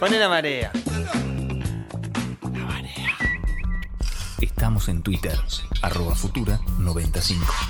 Pone 0.00 0.18
la 0.18 0.30
marea. 0.30 0.72
Estamos 4.40 4.88
en 4.88 5.02
Twitter, 5.02 5.38
arroba 5.82 6.14
futura 6.14 6.58
95. 6.78 7.69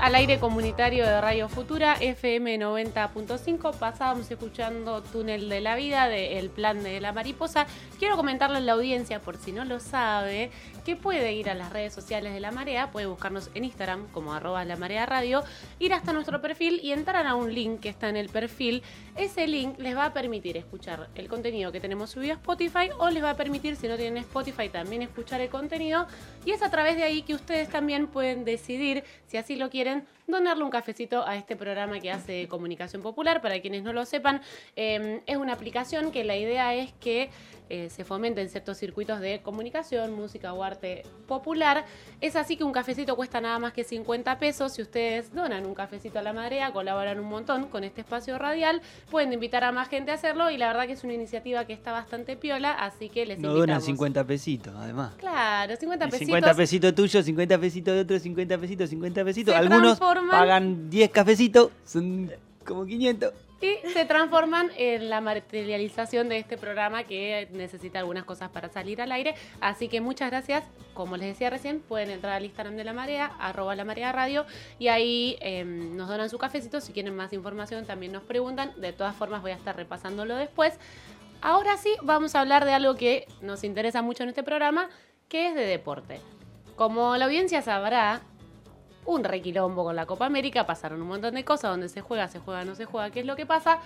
Al 0.00 0.14
aire 0.14 0.38
comunitario 0.38 1.04
de 1.04 1.20
Radio 1.20 1.48
Futura, 1.48 1.94
FM 2.00 2.58
90.5. 2.58 3.76
Pasábamos 3.76 4.30
escuchando 4.30 5.02
Túnel 5.02 5.50
de 5.50 5.60
la 5.60 5.76
Vida 5.76 6.08
de 6.08 6.50
Plan 6.54 6.82
de 6.82 7.00
la 7.00 7.12
Mariposa. 7.12 7.66
Quiero 7.98 8.16
comentarle 8.16 8.56
a 8.56 8.60
la 8.60 8.72
audiencia, 8.72 9.20
por 9.20 9.36
si 9.36 9.52
no 9.52 9.66
lo 9.66 9.78
sabe, 9.78 10.50
que 10.86 10.96
puede 10.96 11.34
ir 11.34 11.50
a 11.50 11.54
las 11.54 11.70
redes 11.70 11.92
sociales 11.92 12.32
de 12.32 12.40
La 12.40 12.50
Marea, 12.50 12.90
puede 12.90 13.06
buscarnos 13.06 13.50
en 13.54 13.64
Instagram 13.64 14.08
como 14.08 14.32
arroba 14.32 14.64
La 14.64 14.76
Marea 14.76 15.04
Radio, 15.04 15.44
ir 15.78 15.92
hasta 15.92 16.14
nuestro 16.14 16.40
perfil 16.40 16.80
y 16.82 16.92
entrar 16.92 17.26
a 17.26 17.34
un 17.34 17.54
link 17.54 17.80
que 17.80 17.90
está 17.90 18.08
en 18.08 18.16
el 18.16 18.30
perfil. 18.30 18.82
Ese 19.16 19.46
link 19.46 19.78
les 19.78 19.94
va 19.94 20.06
a 20.06 20.12
permitir 20.14 20.56
escuchar 20.56 21.10
el 21.14 21.28
contenido 21.28 21.72
que 21.72 21.80
tenemos 21.80 22.10
subido 22.10 22.32
a 22.32 22.36
Spotify 22.36 22.88
o 22.98 23.10
les 23.10 23.22
va 23.22 23.30
a 23.30 23.36
permitir, 23.36 23.76
si 23.76 23.86
no 23.86 23.96
tienen 23.96 24.16
Spotify, 24.18 24.70
también 24.70 25.02
escuchar 25.02 25.42
el 25.42 25.50
contenido. 25.50 26.06
Y 26.46 26.52
es 26.52 26.62
a 26.62 26.70
través 26.70 26.96
de 26.96 27.02
ahí 27.02 27.20
que 27.22 27.34
ustedes 27.34 27.68
también 27.68 28.06
pueden 28.06 28.46
decidir, 28.46 29.04
si 29.26 29.36
así 29.36 29.56
lo 29.56 29.68
quieren, 29.68 29.89
Biden 29.90 30.06
donarle 30.30 30.64
un 30.64 30.70
cafecito 30.70 31.26
a 31.26 31.36
este 31.36 31.56
programa 31.56 32.00
que 32.00 32.10
hace 32.10 32.48
Comunicación 32.48 33.02
Popular. 33.02 33.40
Para 33.42 33.60
quienes 33.60 33.82
no 33.82 33.92
lo 33.92 34.04
sepan, 34.04 34.40
eh, 34.76 35.22
es 35.26 35.36
una 35.36 35.52
aplicación 35.52 36.10
que 36.12 36.24
la 36.24 36.36
idea 36.36 36.74
es 36.74 36.92
que 37.00 37.30
eh, 37.72 37.88
se 37.88 38.04
fomenten 38.04 38.48
ciertos 38.48 38.78
circuitos 38.78 39.20
de 39.20 39.42
comunicación, 39.42 40.12
música 40.12 40.52
o 40.52 40.64
arte 40.64 41.04
popular. 41.28 41.84
Es 42.20 42.34
así 42.34 42.56
que 42.56 42.64
un 42.64 42.72
cafecito 42.72 43.14
cuesta 43.14 43.40
nada 43.40 43.60
más 43.60 43.72
que 43.72 43.84
50 43.84 44.40
pesos. 44.40 44.72
Si 44.72 44.82
ustedes 44.82 45.32
donan 45.32 45.64
un 45.66 45.74
cafecito 45.74 46.18
a 46.18 46.22
la 46.22 46.32
marea, 46.32 46.72
colaboran 46.72 47.20
un 47.20 47.28
montón 47.28 47.68
con 47.68 47.84
este 47.84 48.00
espacio 48.00 48.38
radial, 48.38 48.82
pueden 49.08 49.32
invitar 49.32 49.62
a 49.62 49.70
más 49.70 49.88
gente 49.88 50.10
a 50.10 50.14
hacerlo 50.14 50.50
y 50.50 50.56
la 50.58 50.66
verdad 50.66 50.86
que 50.86 50.94
es 50.94 51.04
una 51.04 51.12
iniciativa 51.14 51.64
que 51.64 51.72
está 51.72 51.92
bastante 51.92 52.36
piola, 52.36 52.72
así 52.72 53.08
que 53.08 53.24
les 53.24 53.38
No 53.38 53.50
invitamos. 53.50 53.60
donan 53.68 53.80
50 53.82 54.24
pesitos, 54.24 54.74
además. 54.76 55.14
Claro, 55.18 55.76
50 55.76 56.06
Y 56.06 56.10
pesitos. 56.10 56.26
50 56.26 56.54
pesitos 56.54 56.94
tuyos, 56.96 57.24
50 57.24 57.58
pesitos 57.58 57.94
de 57.94 58.00
otro, 58.00 58.18
50 58.18 58.58
pesitos, 58.58 58.90
50 58.90 59.24
pesitos. 59.24 59.54
Se 59.54 59.58
Algunos 59.60 59.96
transforman- 60.20 60.30
pagan 60.30 60.90
10 60.90 61.10
cafecitos, 61.10 61.70
son 61.84 62.30
como 62.66 62.84
500. 62.86 63.32
Y 63.62 63.76
se 63.92 64.06
transforman 64.06 64.70
en 64.78 65.10
la 65.10 65.20
materialización 65.20 66.30
de 66.30 66.38
este 66.38 66.56
programa 66.56 67.04
que 67.04 67.46
necesita 67.52 67.98
algunas 67.98 68.24
cosas 68.24 68.48
para 68.48 68.70
salir 68.70 69.02
al 69.02 69.12
aire. 69.12 69.34
Así 69.60 69.88
que 69.88 70.00
muchas 70.00 70.30
gracias. 70.30 70.64
Como 70.94 71.18
les 71.18 71.26
decía 71.28 71.50
recién, 71.50 71.80
pueden 71.80 72.08
entrar 72.08 72.32
al 72.32 72.44
Instagram 72.46 72.76
de 72.76 72.84
La 72.84 72.94
Marea, 72.94 73.26
arroba 73.38 73.74
La 73.74 73.84
Marea 73.84 74.12
Radio, 74.12 74.46
y 74.78 74.88
ahí 74.88 75.36
eh, 75.42 75.64
nos 75.64 76.08
donan 76.08 76.30
su 76.30 76.38
cafecito. 76.38 76.80
Si 76.80 76.94
quieren 76.94 77.14
más 77.14 77.34
información, 77.34 77.84
también 77.84 78.12
nos 78.12 78.22
preguntan. 78.22 78.72
De 78.80 78.94
todas 78.94 79.14
formas, 79.14 79.42
voy 79.42 79.50
a 79.50 79.56
estar 79.56 79.76
repasándolo 79.76 80.36
después. 80.36 80.78
Ahora 81.42 81.76
sí, 81.76 81.90
vamos 82.02 82.34
a 82.34 82.40
hablar 82.40 82.64
de 82.64 82.72
algo 82.72 82.94
que 82.94 83.26
nos 83.42 83.62
interesa 83.62 84.00
mucho 84.00 84.22
en 84.22 84.30
este 84.30 84.42
programa, 84.42 84.88
que 85.28 85.48
es 85.48 85.54
de 85.54 85.66
deporte. 85.66 86.18
Como 86.76 87.14
la 87.18 87.26
audiencia 87.26 87.60
sabrá, 87.60 88.22
un 89.14 89.24
requilombo 89.24 89.84
con 89.84 89.96
la 89.96 90.06
Copa 90.06 90.26
América, 90.26 90.66
pasaron 90.66 91.00
un 91.02 91.08
montón 91.08 91.34
de 91.34 91.44
cosas, 91.44 91.70
donde 91.70 91.88
se 91.88 92.00
juega, 92.00 92.28
se 92.28 92.38
juega, 92.38 92.64
no 92.64 92.74
se 92.74 92.84
juega, 92.84 93.10
qué 93.10 93.20
es 93.20 93.26
lo 93.26 93.36
que 93.36 93.46
pasa. 93.46 93.78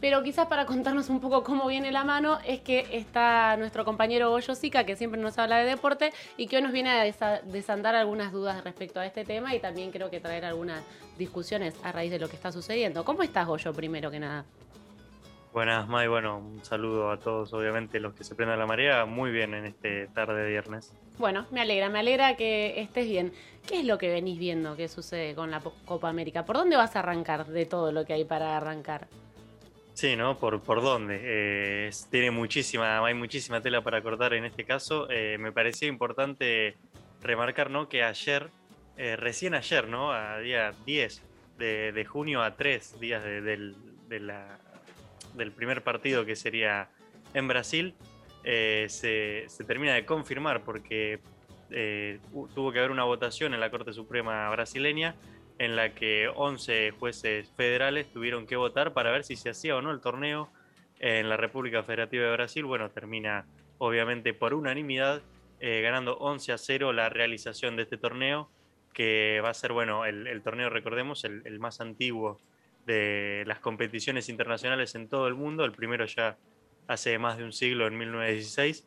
Pero 0.00 0.22
quizás 0.22 0.46
para 0.46 0.64
contarnos 0.64 1.10
un 1.10 1.20
poco 1.20 1.44
cómo 1.44 1.66
viene 1.66 1.92
la 1.92 2.04
mano 2.04 2.38
es 2.46 2.60
que 2.60 2.86
está 2.90 3.56
nuestro 3.58 3.84
compañero 3.84 4.30
Goyo 4.30 4.54
Sica, 4.54 4.84
que 4.84 4.96
siempre 4.96 5.20
nos 5.20 5.36
habla 5.36 5.58
de 5.58 5.66
deporte 5.66 6.12
y 6.38 6.46
que 6.46 6.56
hoy 6.56 6.62
nos 6.62 6.72
viene 6.72 6.88
a 6.90 7.04
desa- 7.04 7.42
desandar 7.42 7.94
algunas 7.94 8.32
dudas 8.32 8.64
respecto 8.64 8.98
a 8.98 9.04
este 9.04 9.26
tema 9.26 9.54
y 9.54 9.60
también 9.60 9.90
creo 9.90 10.08
que 10.08 10.18
traer 10.18 10.46
algunas 10.46 10.82
discusiones 11.18 11.74
a 11.84 11.92
raíz 11.92 12.10
de 12.10 12.18
lo 12.18 12.28
que 12.30 12.36
está 12.36 12.50
sucediendo. 12.50 13.04
¿Cómo 13.04 13.22
estás, 13.22 13.46
Goyo, 13.46 13.74
primero 13.74 14.10
que 14.10 14.20
nada? 14.20 14.46
Buenas, 15.52 15.88
May. 15.88 16.06
Bueno, 16.06 16.38
un 16.38 16.64
saludo 16.64 17.10
a 17.10 17.18
todos, 17.18 17.52
obviamente, 17.52 17.98
los 17.98 18.14
que 18.14 18.22
se 18.22 18.34
prendan 18.36 18.58
la 18.58 18.66
marea. 18.66 19.04
Muy 19.04 19.32
bien 19.32 19.52
en 19.54 19.66
este 19.66 20.06
tarde 20.08 20.42
de 20.44 20.50
viernes. 20.50 20.92
Bueno, 21.18 21.46
me 21.50 21.60
alegra, 21.60 21.88
me 21.88 21.98
alegra 21.98 22.36
que 22.36 22.80
estés 22.80 23.08
bien. 23.08 23.32
¿Qué 23.68 23.80
es 23.80 23.84
lo 23.84 23.98
que 23.98 24.08
venís 24.10 24.38
viendo 24.38 24.76
que 24.76 24.88
sucede 24.88 25.34
con 25.34 25.50
la 25.50 25.60
Copa 25.84 26.08
América? 26.08 26.44
¿Por 26.44 26.56
dónde 26.56 26.76
vas 26.76 26.94
a 26.94 27.00
arrancar 27.00 27.46
de 27.46 27.66
todo 27.66 27.90
lo 27.90 28.06
que 28.06 28.12
hay 28.12 28.24
para 28.24 28.56
arrancar? 28.56 29.08
Sí, 29.94 30.14
¿no? 30.16 30.38
¿Por, 30.38 30.62
por 30.62 30.80
dónde? 30.82 31.18
Eh, 31.20 31.90
tiene 32.10 32.30
muchísima, 32.30 33.04
hay 33.04 33.14
muchísima 33.14 33.60
tela 33.60 33.82
para 33.82 34.00
cortar 34.02 34.32
en 34.34 34.44
este 34.44 34.64
caso. 34.64 35.08
Eh, 35.10 35.36
me 35.38 35.50
parecía 35.52 35.88
importante 35.88 36.76
remarcar, 37.22 37.70
¿no? 37.70 37.88
Que 37.88 38.04
ayer, 38.04 38.48
eh, 38.96 39.16
recién 39.16 39.54
ayer, 39.54 39.88
¿no? 39.88 40.12
A 40.12 40.38
día 40.38 40.72
10 40.86 41.20
de, 41.58 41.90
de 41.92 42.04
junio, 42.04 42.40
a 42.40 42.54
tres 42.56 42.98
días 43.00 43.22
de- 43.22 43.42
del, 43.42 43.74
de 44.08 44.20
la- 44.20 44.58
del 45.34 45.52
primer 45.52 45.82
partido 45.82 46.24
que 46.24 46.36
sería 46.36 46.90
en 47.34 47.48
Brasil, 47.48 47.94
eh, 48.44 48.86
se, 48.88 49.44
se 49.48 49.64
termina 49.64 49.94
de 49.94 50.04
confirmar 50.04 50.62
porque 50.62 51.20
eh, 51.70 52.18
tuvo 52.54 52.72
que 52.72 52.78
haber 52.78 52.90
una 52.90 53.04
votación 53.04 53.54
en 53.54 53.60
la 53.60 53.70
Corte 53.70 53.92
Suprema 53.92 54.48
brasileña 54.50 55.14
en 55.58 55.76
la 55.76 55.94
que 55.94 56.28
11 56.34 56.92
jueces 56.92 57.52
federales 57.56 58.10
tuvieron 58.10 58.46
que 58.46 58.56
votar 58.56 58.92
para 58.92 59.10
ver 59.10 59.24
si 59.24 59.36
se 59.36 59.50
hacía 59.50 59.76
o 59.76 59.82
no 59.82 59.90
el 59.90 60.00
torneo 60.00 60.50
en 60.98 61.28
la 61.28 61.36
República 61.36 61.82
Federativa 61.82 62.24
de 62.24 62.32
Brasil. 62.32 62.64
Bueno, 62.64 62.90
termina 62.90 63.46
obviamente 63.78 64.32
por 64.32 64.54
unanimidad 64.54 65.22
eh, 65.60 65.82
ganando 65.82 66.16
11 66.16 66.52
a 66.52 66.58
0 66.58 66.92
la 66.94 67.10
realización 67.10 67.76
de 67.76 67.82
este 67.82 67.98
torneo, 67.98 68.48
que 68.94 69.40
va 69.44 69.50
a 69.50 69.54
ser, 69.54 69.72
bueno, 69.72 70.06
el, 70.06 70.42
torneo, 70.42 70.70
recordemos, 70.70 71.24
el 71.24 71.60
más 71.60 71.80
antiguo 71.80 72.40
de 72.86 73.44
las 73.46 73.58
competiciones 73.58 74.28
internacionales 74.28 74.94
en 74.94 75.08
todo 75.08 75.28
el 75.28 75.34
mundo. 75.34 75.64
El 75.64 75.72
primero 75.72 76.06
ya 76.06 76.36
hace 76.86 77.18
más 77.18 77.38
de 77.38 77.44
un 77.44 77.52
siglo, 77.52 77.86
en 77.86 77.96
1916. 77.96 78.86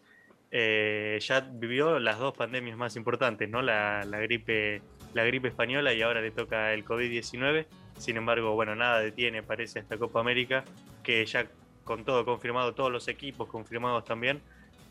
Eh, 0.52 1.18
ya 1.22 1.40
vivió 1.40 2.00
las 2.00 2.20
dos 2.20 2.36
pandemias 2.36 2.78
más 2.78 2.96
importantes, 2.96 3.50
¿no? 3.50 3.62
La, 3.62 4.04
la 4.06 4.20
gripe, 4.20 4.82
la 5.14 5.24
gripe 5.24 5.48
española 5.48 5.94
y 5.94 6.02
ahora 6.02 6.22
le 6.22 6.32
toca 6.32 6.74
el 6.74 6.86
COVID-19. 6.86 7.66
Sin 7.98 8.18
embargo, 8.18 8.54
bueno, 8.54 8.76
nada 8.76 9.00
detiene, 9.00 9.42
parece, 9.42 9.80
a 9.80 9.82
esta 9.82 9.98
Copa 9.98 10.20
América, 10.20 10.64
que 11.02 11.26
ya 11.26 11.48
con 11.84 12.06
todo 12.06 12.26
confirmado, 12.26 12.74
todos 12.74 12.92
los 12.92 13.08
equipos 13.08 13.48
confirmados 13.48 14.06
también, 14.06 14.42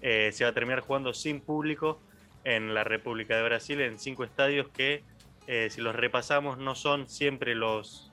eh, 0.01 0.31
se 0.33 0.45
va 0.45 0.51
a 0.51 0.53
terminar 0.53 0.81
jugando 0.81 1.15
sin 1.15 1.41
público 1.41 2.01
en 2.45 2.75
la 2.75 2.85
República 2.85 3.37
de 3.37 3.43
Brasil, 3.43 3.81
en 3.81 3.99
cinco 3.99 4.25
estadios 4.25 4.69
que, 4.69 5.05
eh, 5.47 5.69
si 5.71 5.81
los 5.81 5.95
repasamos, 5.95 6.59
no 6.59 6.75
son 6.75 7.09
siempre 7.09 7.55
los, 7.55 8.12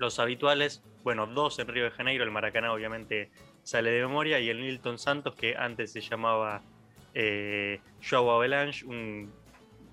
los 0.00 0.18
habituales. 0.18 0.82
Bueno, 1.04 1.26
dos 1.26 1.58
en 1.58 1.68
Río 1.68 1.84
de 1.84 1.90
Janeiro, 1.90 2.24
el 2.24 2.30
Maracaná 2.30 2.72
obviamente 2.72 3.30
sale 3.62 3.90
de 3.90 4.00
memoria, 4.00 4.40
y 4.40 4.48
el 4.48 4.60
Nilton 4.60 4.98
Santos, 4.98 5.34
que 5.34 5.54
antes 5.56 5.92
se 5.92 6.00
llamaba 6.00 6.62
eh, 7.14 7.80
Joao 8.02 8.30
Avalanche, 8.32 8.84
un, 8.86 9.32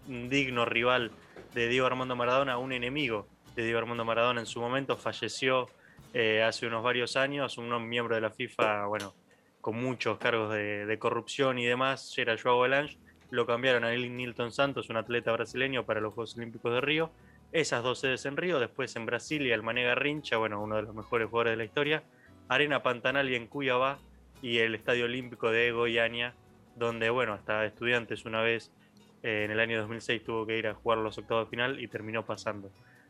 digno 0.08 0.64
rival 0.64 1.12
de 1.54 1.68
Diego 1.68 1.86
Armando 1.86 2.16
Maradona, 2.16 2.58
un 2.58 2.72
enemigo 2.72 3.28
de 3.56 3.64
Diego 3.64 3.80
Armando 3.80 4.06
Maradona 4.06 4.40
en 4.40 4.46
su 4.46 4.62
momento, 4.62 4.96
falleció 4.96 5.68
eh, 6.14 6.42
hace 6.42 6.66
unos 6.66 6.82
varios 6.82 7.18
años, 7.18 7.58
un 7.58 7.90
miembro 7.90 8.16
de 8.16 8.22
la 8.22 8.30
FIFA, 8.30 8.86
bueno, 8.86 9.14
con 9.60 9.76
muchos 9.76 10.18
cargos 10.18 10.54
de, 10.54 10.86
de 10.86 11.00
corrupción 11.00 11.60
y 11.60 11.66
demás, 11.66 12.18
era 12.18 12.38
Joao 12.42 12.60
Avalanche, 12.60 12.98
lo 13.30 13.46
cambiaron 13.46 13.84
a 13.84 13.92
Nilton 13.92 14.54
Santos, 14.54 14.90
un 14.90 14.96
atleta 14.96 15.34
brasileño 15.34 15.86
para 15.86 16.00
los 16.00 16.14
Juegos 16.14 16.38
Olímpicos 16.38 16.74
de 16.74 16.80
Río, 16.80 17.12
esas 17.52 17.84
dos 17.84 18.00
sedes 18.00 18.26
en 18.26 18.38
Río, 18.38 18.60
después 18.60 18.96
en 18.96 19.06
Brasilia, 19.06 19.56
el 19.56 19.64
Mané 19.64 19.84
Garrincha, 19.84 20.38
bueno, 20.38 20.62
uno 20.62 20.76
de 20.76 20.84
los 20.84 20.96
mejores 20.96 21.30
jugadores 21.30 21.54
de 21.54 21.58
la 21.58 21.64
historia, 21.64 22.04
Arena 22.48 22.84
Pantanal 22.84 23.30
y 23.30 23.36
en 23.36 23.48
Cuiabá, 23.48 24.00
y 24.42 24.60
el 24.60 24.76
Estadio 24.76 25.06
Olímpico 25.06 25.50
de 25.50 25.72
Goiânia, 25.72 26.36
donde, 26.76 27.10
bueno, 27.10 27.34
hasta 27.34 27.66
estudiantes 27.66 28.26
una 28.26 28.42
vez 28.42 28.72
eh, 29.24 29.44
en 29.46 29.52
el 29.52 29.60
año 29.60 29.80
2006 29.80 30.24
tuvo 30.24 30.46
que 30.46 30.58
ir 30.58 30.68
a 30.68 30.76
jugar 30.76 31.00
los 31.00 31.18
octavos 31.18 31.46
de 31.46 31.50
final 31.50 31.80
y 31.80 31.88
terminó 31.88 32.26
pasando. 32.26 32.70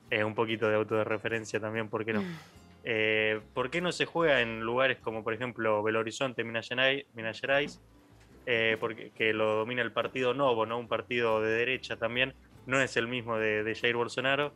Eh, 0.10 0.24
un 0.24 0.36
poquito 0.36 0.70
de 0.70 0.76
auto 0.76 0.96
de 0.96 1.04
referencia 1.04 1.60
también, 1.60 1.90
¿por 1.90 2.06
qué 2.06 2.14
no? 2.14 2.24
Eh, 2.86 3.42
¿Por 3.54 3.70
qué 3.70 3.82
no 3.82 3.92
se 3.92 4.06
juega 4.06 4.40
en 4.40 4.62
lugares 4.62 5.00
como, 5.00 5.22
por 5.22 5.34
ejemplo, 5.34 5.84
Belo 5.84 6.00
Horizonte, 6.00 6.46
Minas 6.46 6.70
Gerais, 6.70 7.06
Minas 7.14 7.42
Gerais 7.42 7.82
eh, 8.50 8.78
porque, 8.80 9.12
que 9.12 9.34
lo 9.34 9.58
domina 9.58 9.82
el 9.82 9.92
partido 9.92 10.34
Novo, 10.34 10.66
¿no? 10.66 10.80
un 10.80 10.88
partido 10.88 11.42
de 11.42 11.50
derecha 11.50 11.98
también, 11.98 12.34
no 12.68 12.82
es 12.82 12.98
el 12.98 13.08
mismo 13.08 13.38
de, 13.38 13.76
Jair 13.80 13.96
Bolsonaro, 13.96 14.54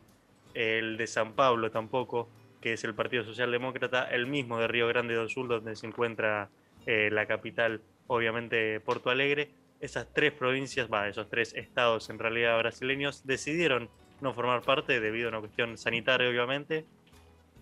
el 0.54 0.96
de 0.98 1.06
San 1.06 1.32
Pablo 1.32 1.70
tampoco, 1.70 2.28
que 2.60 2.74
es 2.74 2.84
el 2.84 2.94
Partido 2.94 3.24
Socialdemócrata, 3.24 4.04
el 4.04 4.26
mismo 4.26 4.58
de 4.58 4.68
Río 4.68 4.86
Grande 4.86 5.14
do 5.14 5.28
Sul, 5.28 5.48
donde 5.48 5.74
se 5.74 5.86
encuentra 5.86 6.50
eh, 6.86 7.08
la 7.10 7.26
capital, 7.26 7.80
obviamente 8.06 8.78
Porto 8.80 9.10
Alegre. 9.10 9.50
Esas 9.80 10.12
tres 10.12 10.32
provincias, 10.32 10.88
esos 11.08 11.28
tres 11.28 11.54
estados 11.54 12.10
en 12.10 12.18
realidad 12.18 12.56
brasileños, 12.58 13.26
decidieron 13.26 13.88
no 14.20 14.32
formar 14.32 14.60
parte 14.60 15.00
debido 15.00 15.26
a 15.26 15.30
una 15.30 15.40
cuestión 15.40 15.76
sanitaria, 15.78 16.28
obviamente. 16.28 16.84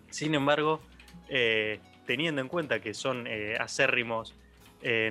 Sin 0.09 0.35
embargo, 0.35 0.81
eh, 1.29 1.79
teniendo 2.05 2.41
en 2.41 2.49
cuenta 2.49 2.81
que 2.81 2.93
son 2.93 3.25
eh, 3.25 3.55
acérrimos, 3.57 4.35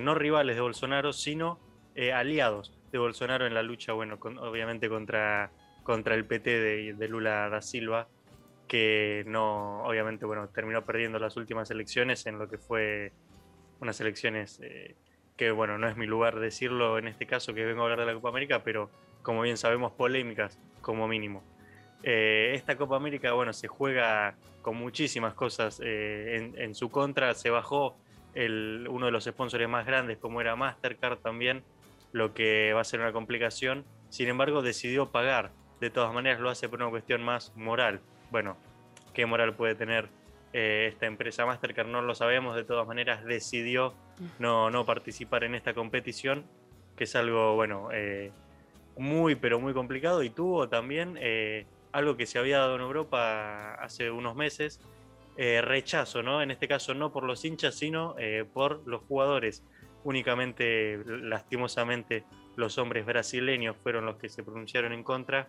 no 0.01 0.15
rivales 0.15 0.57
de 0.57 0.61
Bolsonaro, 0.61 1.13
sino 1.13 1.57
eh, 1.95 2.13
aliados. 2.13 2.73
de 2.91 2.97
Bolsonaro 2.97 3.45
en 3.45 3.53
la 3.53 3.63
lucha, 3.63 3.93
bueno, 3.93 4.17
obviamente 4.21 4.89
contra, 4.89 5.51
contra 5.83 6.15
el 6.15 6.25
PT 6.25 6.93
de, 6.93 7.07
Lula 7.07 7.49
da 7.49 7.61
Silva, 7.61 8.07
que 8.67 9.23
no, 9.27 9.83
obviamente, 9.83 10.25
bueno, 10.25 10.49
terminó 10.49 10.83
perdiendo 10.83 11.19
las 11.19 11.37
últimas 11.37 11.71
elecciones 11.71 12.25
en 12.25 12.37
lo 12.37 12.49
que 12.49 12.57
fue 12.57 13.13
unas 13.79 13.99
elecciones 14.01 14.59
eh, 14.61 14.95
que, 15.37 15.51
bueno, 15.51 15.77
no 15.77 15.87
es 15.87 15.97
mi 15.97 16.05
lugar 16.05 16.39
decirlo 16.39 16.97
en 16.97 17.07
este 17.07 17.25
caso 17.25 17.53
que 17.53 17.65
vengo 17.65 17.81
a 17.81 17.83
hablar 17.85 17.99
de 17.99 18.05
la 18.05 18.13
Copa 18.13 18.29
América, 18.29 18.63
pero 18.63 18.89
como 19.21 19.41
bien 19.41 19.57
sabemos, 19.57 19.91
polémicas 19.93 20.59
como 20.81 21.07
mínimo. 21.07 21.43
Eh, 22.03 22.51
esta 22.55 22.75
Copa 22.75 22.95
América, 22.95 23.33
bueno, 23.33 23.53
se 23.53 23.67
juega 23.67 24.35
con 24.61 24.77
muchísimas 24.77 25.33
cosas 25.33 25.79
eh, 25.83 26.51
en, 26.55 26.75
su 26.75 26.89
contra. 26.89 27.33
Se 27.35 27.49
bajó 27.49 27.95
el, 28.33 28.87
uno 28.89 29.07
de 29.07 29.11
los 29.11 29.25
sponsors 29.25 29.67
más 29.69 29.85
grandes, 29.85 30.17
como 30.17 30.41
era 30.41 30.55
Mastercard 30.55 31.19
también, 31.19 31.63
lo 32.11 32.33
que 32.33 32.73
va 32.73 32.81
a 32.81 32.85
ser 32.85 32.99
una 32.99 33.11
complicación. 33.11 33.85
Sin 34.09 34.27
embargo, 34.27 34.61
decidió 34.61 35.11
pagar. 35.11 35.51
De 35.79 35.89
todas 35.89 36.13
maneras, 36.13 36.39
lo 36.39 36.49
hace 36.49 36.69
por 36.69 36.81
una 36.81 36.89
cuestión 36.89 37.23
más 37.23 37.53
moral. 37.55 38.01
Bueno, 38.29 38.57
¿qué 39.13 39.25
moral 39.25 39.55
puede 39.55 39.75
tener 39.75 40.09
eh, 40.53 40.87
esta 40.91 41.05
empresa 41.05 41.45
Mastercard? 41.45 41.87
No 41.87 42.01
lo 42.01 42.13
sabemos. 42.15 42.55
De 42.55 42.63
todas 42.63 42.87
maneras, 42.87 43.23
decidió 43.23 43.93
no, 44.39 44.69
no 44.69 44.85
participar 44.85 45.43
en 45.43 45.55
esta 45.55 45.73
competición, 45.73 46.45
que 46.95 47.05
es 47.05 47.15
algo, 47.15 47.55
bueno, 47.55 47.89
muy, 48.97 49.35
pero 49.35 49.59
muy 49.59 49.73
complicado. 49.73 50.21
Y 50.23 50.29
tuvo 50.29 50.69
también 50.69 51.17
algo 51.91 52.17
que 52.17 52.25
se 52.25 52.39
había 52.39 52.59
dado 52.59 52.75
en 52.75 52.81
Europa 52.81 53.73
hace 53.75 54.11
unos 54.11 54.35
meses, 54.35 54.79
eh, 55.37 55.61
rechazo, 55.61 56.23
¿no? 56.23 56.41
En 56.41 56.51
este 56.51 56.67
caso 56.67 56.93
no 56.93 57.11
por 57.11 57.23
los 57.23 57.43
hinchas, 57.45 57.75
sino 57.75 58.15
eh, 58.17 58.45
por 58.51 58.85
los 58.85 59.01
jugadores. 59.03 59.63
Únicamente, 60.03 61.01
lastimosamente, 61.05 62.23
los 62.55 62.77
hombres 62.77 63.05
brasileños 63.05 63.77
fueron 63.77 64.05
los 64.05 64.17
que 64.17 64.29
se 64.29 64.43
pronunciaron 64.43 64.93
en 64.93 65.03
contra, 65.03 65.47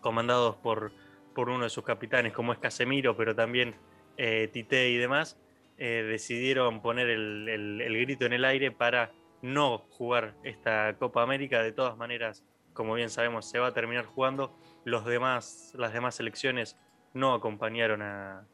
comandados 0.00 0.56
por, 0.56 0.92
por 1.34 1.48
uno 1.48 1.64
de 1.64 1.70
sus 1.70 1.84
capitanes, 1.84 2.32
como 2.32 2.52
es 2.52 2.58
Casemiro, 2.58 3.16
pero 3.16 3.34
también 3.34 3.74
eh, 4.16 4.48
Tite 4.52 4.90
y 4.90 4.96
demás, 4.96 5.38
decidieron 5.78 6.80
poner 6.80 7.10
el, 7.10 7.48
el 7.48 8.00
grito 8.00 8.24
en 8.24 8.32
el 8.32 8.46
aire 8.46 8.70
para 8.70 9.12
no 9.42 9.78
jugar 9.90 10.34
esta 10.42 10.96
Copa 10.98 11.22
América. 11.22 11.62
De 11.62 11.72
todas 11.72 11.96
maneras, 11.96 12.44
como 12.72 12.94
bien 12.94 13.10
sabemos, 13.10 13.48
se 13.48 13.58
va 13.58 13.68
a 13.68 13.72
terminar 13.72 14.06
jugando 14.06 14.56
los 14.84 15.04
demás, 15.04 15.72
las 15.76 15.92
demás 15.92 16.14
selecciones 16.14 16.78
no 17.14 17.34
acompañaron 17.34 18.02
a, 18.02 18.46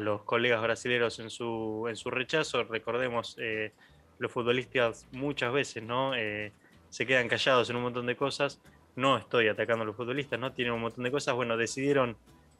los 0.00 0.22
colegas 0.24 0.62
brasileños 0.62 1.18
en 1.18 1.30
su, 1.30 1.86
en 1.88 1.96
su 1.96 2.10
rechazo. 2.10 2.64
Recordemos, 2.64 3.36
eh, 3.40 3.72
los 4.18 4.32
futbolistas 4.32 5.06
muchas 5.12 5.52
veces 5.52 5.82
¿no? 5.82 6.14
Eh, 6.14 6.52
se 6.90 7.06
quedan 7.06 7.28
callados 7.28 7.70
en 7.70 7.76
un 7.76 7.82
montón 7.82 8.06
de 8.06 8.16
cosas. 8.16 8.60
No 8.96 9.16
estoy 9.16 9.48
atacando 9.48 9.82
a 9.82 9.86
los 9.86 9.96
futbolistas, 9.96 10.40
¿no? 10.40 10.52
Tienen 10.52 10.74
un 10.74 10.80
montón 10.80 11.04
de 11.04 11.10
cosas. 11.10 11.34
Bueno, 11.34 11.56
decidieron 11.56 12.16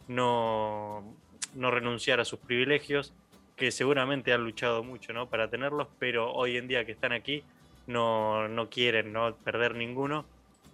no, 0.06 1.02
no 1.54 1.70
renunciar 1.70 2.20
a 2.20 2.24
sus 2.24 2.38
privilegios, 2.38 3.12
que 3.56 3.70
seguramente 3.70 4.32
han 4.32 4.44
luchado 4.44 4.84
mucho 4.84 5.12
¿no? 5.12 5.28
para 5.28 5.50
tenerlos, 5.50 5.88
pero 5.98 6.32
hoy 6.32 6.56
en 6.56 6.68
día 6.68 6.84
que 6.84 6.92
están 6.92 7.12
aquí 7.12 7.42
no, 7.86 8.46
no 8.48 8.70
quieren 8.70 9.12
¿no? 9.12 9.34
perder 9.34 9.74
ninguno 9.74 10.26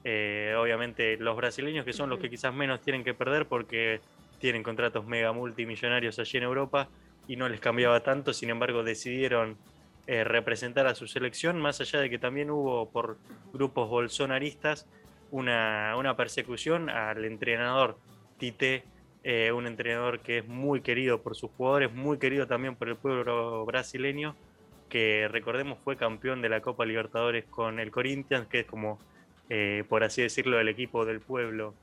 eh, 0.05 0.55
obviamente 0.59 1.17
los 1.17 1.35
brasileños, 1.35 1.87
que 1.87 1.95
son 1.95 2.11
los 2.11 2.19
que 2.19 2.29
quizás 2.29 2.55
menos 2.55 2.83
tienen 2.83 3.03
que 3.03 3.15
perder 3.15 3.47
porque 3.47 4.01
tienen 4.39 4.63
contratos 4.63 5.07
mega 5.07 5.33
multimillonarios 5.33 6.19
allí 6.19 6.37
en 6.37 6.45
Europa 6.45 6.89
y 7.27 7.37
no 7.37 7.49
les 7.49 7.59
cambiaba 7.59 8.01
tanto, 8.01 8.35
sin 8.35 8.51
embargo 8.51 8.85
decidieron 8.85 9.57
eh, 10.07 10.25
representar 10.25 10.87
a 10.87 10.95
su 10.95 11.07
selección, 11.07 11.61
más 11.61 11.81
allá 11.81 12.01
de 12.01 12.11
que 12.11 12.19
también 12.19 12.51
hubo 12.51 12.91
por 12.91 13.19
grupos 13.53 13.89
bolsonaristas 13.89 14.87
una, 15.31 15.95
una 15.97 16.17
persecución 16.17 16.91
al 16.91 17.25
entrenador 17.25 17.99
Tite, 18.39 18.85
eh, 19.23 19.53
un 19.53 19.67
entrenador 19.67 20.21
que 20.21 20.39
es 20.39 20.47
muy 20.47 20.81
querido 20.83 21.23
por 21.23 21.35
sus 21.35 21.51
jugadores, 21.53 21.93
muy 21.93 22.19
querido 22.19 22.47
también 22.47 22.77
por 22.77 22.89
el 22.89 22.97
pueblo 22.97 23.65
brasileño, 23.65 24.37
que 24.89 25.29
recordemos 25.29 25.79
fue 25.83 25.97
campeón 25.97 26.43
de 26.43 26.51
la 26.51 26.61
Copa 26.61 26.85
Libertadores 26.85 27.45
con 27.47 27.81
el 27.81 27.91
Corinthians, 27.91 28.47
que 28.47 28.61
es 28.61 28.67
como 28.67 28.99
eh, 29.51 29.85
por 29.89 30.05
así 30.05 30.23
decirlo, 30.23 30.57
del 30.57 30.69
equipo 30.69 31.05
del 31.05 31.21
pueblo. 31.21 31.75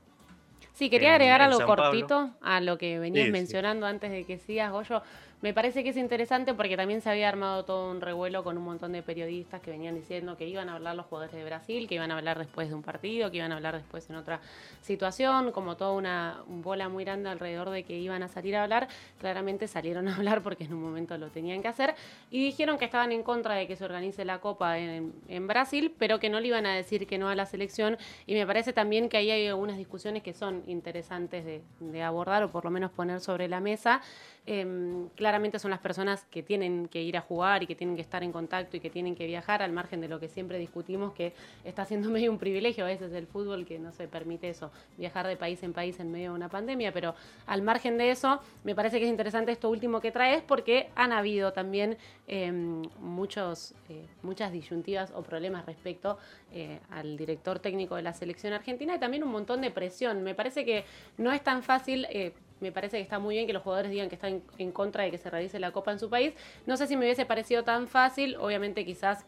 Sí, 0.72 0.90
quería 0.90 1.12
agregar 1.12 1.42
algo 1.42 1.64
cortito 1.64 2.30
a 2.40 2.60
lo 2.60 2.78
que 2.78 2.98
venías 2.98 3.28
mencionando 3.30 3.86
antes 3.86 4.10
de 4.10 4.24
que 4.24 4.38
sigas, 4.38 4.72
Goyo. 4.72 5.02
Me 5.42 5.52
parece 5.52 5.82
que 5.82 5.90
es 5.90 5.96
interesante 5.96 6.54
porque 6.54 6.76
también 6.76 7.00
se 7.00 7.10
había 7.10 7.28
armado 7.28 7.64
todo 7.64 7.90
un 7.90 8.00
revuelo 8.00 8.44
con 8.44 8.56
un 8.56 8.62
montón 8.62 8.92
de 8.92 9.02
periodistas 9.02 9.60
que 9.60 9.72
venían 9.72 9.96
diciendo 9.96 10.36
que 10.36 10.46
iban 10.46 10.68
a 10.68 10.76
hablar 10.76 10.94
los 10.94 11.06
jugadores 11.06 11.34
de 11.34 11.44
Brasil, 11.44 11.88
que 11.88 11.96
iban 11.96 12.12
a 12.12 12.18
hablar 12.18 12.38
después 12.38 12.68
de 12.68 12.76
un 12.76 12.82
partido, 12.82 13.28
que 13.32 13.38
iban 13.38 13.50
a 13.50 13.56
hablar 13.56 13.74
después 13.74 14.08
en 14.08 14.14
otra 14.14 14.40
situación, 14.82 15.50
como 15.50 15.76
toda 15.76 15.94
una 15.94 16.44
bola 16.46 16.88
muy 16.88 17.02
grande 17.02 17.28
alrededor 17.28 17.70
de 17.70 17.82
que 17.82 17.98
iban 17.98 18.22
a 18.22 18.28
salir 18.28 18.54
a 18.54 18.62
hablar. 18.62 18.86
Claramente 19.18 19.66
salieron 19.66 20.06
a 20.06 20.14
hablar 20.14 20.42
porque 20.42 20.62
en 20.62 20.74
un 20.74 20.80
momento 20.80 21.18
lo 21.18 21.28
tenían 21.30 21.60
que 21.60 21.66
hacer 21.66 21.96
y 22.30 22.44
dijeron 22.44 22.78
que 22.78 22.84
estaban 22.84 23.10
en 23.10 23.24
contra 23.24 23.56
de 23.56 23.66
que 23.66 23.74
se 23.74 23.84
organice 23.84 24.24
la 24.24 24.38
Copa 24.38 24.78
en, 24.78 25.12
Brasil, 25.48 25.92
pero 25.98 26.20
que 26.20 26.30
no 26.30 26.38
le 26.38 26.46
iban 26.46 26.66
a 26.66 26.74
decir 26.76 27.08
que 27.08 27.18
no 27.18 27.28
a 27.28 27.34
la 27.34 27.46
selección. 27.46 27.98
Y 28.26 28.34
me 28.34 28.46
parece 28.46 28.72
también 28.72 29.08
que 29.08 29.16
ahí 29.16 29.32
hay 29.32 29.48
algunas 29.48 29.76
discusiones 29.76 30.22
que 30.22 30.34
son 30.34 30.62
interesantes 30.68 31.44
de, 31.44 32.02
abordar 32.04 32.44
o 32.44 32.50
por 32.52 32.64
lo 32.64 32.70
menos 32.70 32.92
poner 32.92 33.20
sobre 33.20 33.48
la 33.48 33.58
mesa. 33.58 34.02
Em, 34.46 35.08
claramente 35.32 35.58
son 35.58 35.70
las 35.70 35.80
personas 35.80 36.26
que 36.30 36.42
tienen 36.42 36.88
que 36.88 37.00
ir 37.00 37.16
a 37.16 37.22
jugar 37.22 37.62
y 37.62 37.66
que 37.66 37.74
tienen 37.74 37.96
que 37.96 38.02
estar 38.02 38.22
en 38.22 38.32
contacto 38.32 38.76
y 38.76 38.80
que 38.80 38.90
tienen 38.90 39.14
que 39.14 39.24
viajar, 39.26 39.62
al 39.62 39.72
margen 39.72 40.02
de 40.02 40.06
lo 40.06 40.20
que 40.20 40.28
siempre 40.28 40.58
discutimos, 40.58 41.14
que 41.14 41.32
está 41.64 41.86
siendo 41.86 42.10
medio 42.10 42.30
un 42.30 42.36
privilegio 42.36 42.84
a 42.84 42.88
veces 42.88 43.14
el 43.14 43.26
fútbol 43.26 43.64
que 43.64 43.78
no 43.78 43.92
se 43.92 44.08
permite 44.08 44.50
eso, 44.50 44.70
viajar 44.98 45.26
de 45.26 45.38
país 45.38 45.62
en 45.62 45.72
país 45.72 45.98
en 46.00 46.12
medio 46.12 46.32
de 46.32 46.36
una 46.36 46.50
pandemia, 46.50 46.92
pero 46.92 47.14
al 47.46 47.62
margen 47.62 47.96
de 47.96 48.10
eso, 48.10 48.42
me 48.62 48.74
parece 48.74 48.98
que 48.98 49.06
es 49.06 49.10
interesante 49.10 49.52
esto 49.52 49.70
último 49.70 50.02
que 50.02 50.12
traes 50.12 50.42
porque 50.42 50.90
han 50.96 51.12
habido 51.12 51.54
también 51.54 51.96
em, 52.26 52.82
muchos, 53.00 53.74
eh, 53.88 54.04
muchas 54.20 54.52
disyuntivas 54.52 55.12
o 55.14 55.22
problemas 55.22 55.64
respecto 55.64 56.18
eh, 56.52 56.78
al 56.90 57.16
director 57.16 57.58
técnico 57.58 57.96
de 57.96 58.02
la 58.02 58.12
selección 58.12 58.52
argentina 58.52 58.96
y 58.96 58.98
también 58.98 59.24
un 59.24 59.30
montón 59.30 59.62
de 59.62 59.70
presión. 59.70 60.22
Me 60.22 60.34
parece 60.34 60.66
que 60.66 60.84
no 61.16 61.32
es 61.32 61.42
tan 61.42 61.62
fácil 61.62 62.06
eh, 62.10 62.34
me 62.62 62.72
parece 62.72 62.96
que 62.96 63.02
está 63.02 63.18
muy 63.18 63.34
bien 63.34 63.46
que 63.46 63.52
los 63.52 63.62
jugadores 63.62 63.90
digan 63.90 64.08
que 64.08 64.14
están 64.14 64.42
en 64.58 64.72
contra 64.72 65.04
de 65.04 65.10
que 65.10 65.18
se 65.18 65.28
realice 65.28 65.58
la 65.58 65.72
Copa 65.72 65.92
en 65.92 65.98
su 65.98 66.08
país. 66.08 66.32
No 66.64 66.76
sé 66.76 66.86
si 66.86 66.96
me 66.96 67.04
hubiese 67.04 67.26
parecido 67.26 67.64
tan 67.64 67.88
fácil, 67.88 68.36
obviamente 68.36 68.84
quizás 68.84 69.26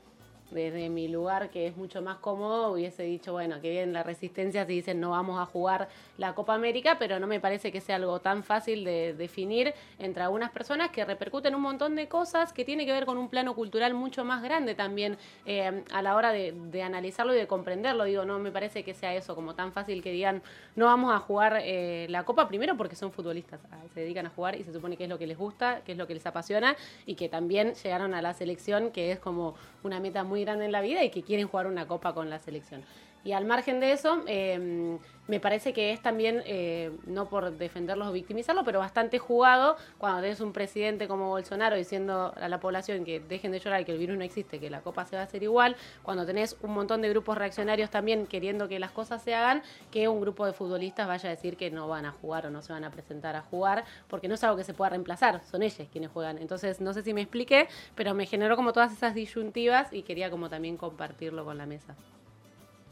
desde 0.50 0.88
mi 0.88 1.08
lugar, 1.08 1.50
que 1.50 1.66
es 1.66 1.76
mucho 1.76 2.02
más 2.02 2.18
cómodo, 2.18 2.72
hubiese 2.72 3.02
dicho, 3.02 3.32
bueno, 3.32 3.60
que 3.60 3.70
bien 3.70 3.92
la 3.92 4.02
resistencia 4.02 4.64
si 4.66 4.74
dicen 4.74 5.00
no 5.00 5.10
vamos 5.10 5.40
a 5.40 5.46
jugar 5.46 5.88
la 6.18 6.34
Copa 6.34 6.54
América, 6.54 6.96
pero 6.98 7.18
no 7.18 7.26
me 7.26 7.40
parece 7.40 7.72
que 7.72 7.80
sea 7.80 7.96
algo 7.96 8.20
tan 8.20 8.44
fácil 8.44 8.84
de 8.84 9.14
definir 9.14 9.74
entre 9.98 10.22
algunas 10.22 10.50
personas 10.50 10.90
que 10.90 11.04
repercuten 11.04 11.54
un 11.54 11.62
montón 11.62 11.96
de 11.96 12.08
cosas 12.08 12.52
que 12.52 12.64
tiene 12.64 12.86
que 12.86 12.92
ver 12.92 13.06
con 13.06 13.18
un 13.18 13.28
plano 13.28 13.54
cultural 13.54 13.94
mucho 13.94 14.24
más 14.24 14.42
grande 14.42 14.74
también 14.74 15.16
eh, 15.46 15.84
a 15.92 16.02
la 16.02 16.16
hora 16.16 16.32
de, 16.32 16.82
analizarlo 16.84 17.34
y 17.34 17.38
de 17.38 17.46
comprenderlo. 17.46 18.04
Digo, 18.04 18.24
no 18.24 18.38
me 18.38 18.50
parece 18.50 18.84
que 18.84 18.94
sea 18.94 19.14
eso 19.14 19.34
como 19.34 19.54
tan 19.54 19.72
fácil 19.72 20.02
que 20.02 20.12
digan 20.12 20.42
no 20.76 20.86
vamos 20.86 21.14
a 21.14 21.18
jugar 21.18 21.60
eh, 21.62 22.06
la 22.10 22.24
Copa, 22.24 22.48
primero 22.48 22.76
porque 22.76 22.96
son 22.96 23.12
futbolistas, 23.12 23.60
ah, 23.72 23.78
se 23.92 24.00
dedican 24.00 24.26
a 24.26 24.30
jugar 24.30 24.56
y 24.56 24.64
se 24.64 24.72
supone 24.72 24.96
que 24.96 25.04
es 25.04 25.10
lo 25.10 25.18
que 25.18 25.26
les 25.26 25.38
gusta, 25.38 25.80
que 25.84 25.92
es 25.92 25.98
lo 25.98 26.06
que 26.06 26.14
les 26.14 26.26
apasiona 26.26 26.76
y 27.06 27.14
que 27.14 27.28
también 27.28 27.74
llegaron 27.74 28.14
a 28.14 28.22
la 28.22 28.34
selección, 28.34 28.90
que 28.90 29.12
es 29.12 29.18
como 29.18 29.54
una 29.82 30.00
meta 30.00 30.24
muy 30.24 30.33
grande 30.40 30.64
en 30.64 30.72
la 30.72 30.80
vida 30.80 31.04
y 31.04 31.10
que 31.10 31.22
quieren 31.22 31.46
jugar 31.46 31.66
una 31.66 31.86
copa 31.86 32.14
con 32.14 32.30
la 32.30 32.38
selección. 32.38 32.82
Y 33.24 33.32
al 33.32 33.46
margen 33.46 33.80
de 33.80 33.92
eso, 33.92 34.22
em, 34.26 34.98
me 35.28 35.40
parece 35.40 35.72
que 35.72 35.92
es 35.92 36.02
también, 36.02 36.42
eh, 36.44 36.90
no 37.06 37.26
por 37.30 37.56
defenderlos 37.56 38.08
o 38.08 38.12
victimizarlos, 38.12 38.64
pero 38.66 38.78
bastante 38.78 39.18
jugado 39.18 39.76
cuando 39.96 40.20
tenés 40.20 40.40
un 40.42 40.52
presidente 40.52 41.08
como 41.08 41.30
Bolsonaro 41.30 41.76
diciendo 41.76 42.34
a 42.36 42.48
la 42.50 42.60
población 42.60 43.06
que 43.06 43.20
dejen 43.20 43.50
de 43.52 43.60
llorar, 43.60 43.82
que 43.86 43.92
el 43.92 43.98
virus 43.98 44.18
no 44.18 44.24
existe, 44.24 44.60
que 44.60 44.68
la 44.68 44.82
copa 44.82 45.06
se 45.06 45.16
va 45.16 45.22
a 45.22 45.24
hacer 45.24 45.42
igual, 45.42 45.76
cuando 46.02 46.26
tenés 46.26 46.58
un 46.60 46.74
montón 46.74 47.00
de 47.00 47.08
grupos 47.08 47.38
reaccionarios 47.38 47.88
también 47.88 48.26
queriendo 48.26 48.68
que 48.68 48.78
las 48.78 48.90
cosas 48.90 49.22
se 49.22 49.34
hagan, 49.34 49.62
que 49.90 50.06
un 50.08 50.20
grupo 50.20 50.44
de 50.44 50.52
futbolistas 50.52 51.08
vaya 51.08 51.30
a 51.30 51.32
decir 51.32 51.56
que 51.56 51.70
no 51.70 51.88
van 51.88 52.04
a 52.04 52.12
jugar 52.12 52.46
o 52.46 52.50
no 52.50 52.60
se 52.60 52.74
van 52.74 52.84
a 52.84 52.90
presentar 52.90 53.36
a 53.36 53.40
jugar, 53.40 53.84
porque 54.08 54.28
no 54.28 54.34
es 54.34 54.44
algo 54.44 54.58
que 54.58 54.64
se 54.64 54.74
pueda 54.74 54.90
reemplazar, 54.90 55.40
son 55.50 55.62
ellos 55.62 55.88
quienes 55.90 56.10
juegan. 56.10 56.36
Entonces, 56.36 56.82
no 56.82 56.92
sé 56.92 57.02
si 57.02 57.14
me 57.14 57.22
expliqué, 57.22 57.68
pero 57.94 58.12
me 58.12 58.26
generó 58.26 58.56
como 58.56 58.74
todas 58.74 58.92
esas 58.92 59.14
disyuntivas 59.14 59.90
y 59.94 60.02
quería 60.02 60.30
como 60.30 60.50
también 60.50 60.76
compartirlo 60.76 61.46
con 61.46 61.56
la 61.56 61.64
mesa. 61.64 61.94